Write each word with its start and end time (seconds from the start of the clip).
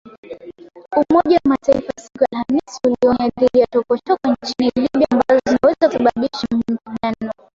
Umoja 1.09 1.35
wa 1.35 1.49
Mataifa 1.49 1.93
siku 1.97 2.17
ya 2.23 2.27
Alhamis 2.31 2.79
ulionya 2.85 3.29
dhidi 3.37 3.59
ya 3.59 3.67
“chokochoko” 3.73 4.35
nchini 4.41 4.71
Libya 4.75 5.07
ambazo 5.11 5.41
zinaweza 5.47 5.87
kusababisha 5.87 6.47
mapigano. 6.51 7.33